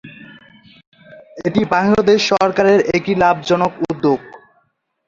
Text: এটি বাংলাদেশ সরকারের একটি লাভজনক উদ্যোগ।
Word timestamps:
এটি 1.47 1.61
বাংলাদেশ 1.75 2.19
সরকারের 2.31 2.79
একটি 2.95 3.13
লাভজনক 3.15 3.71
উদ্যোগ। 3.83 4.19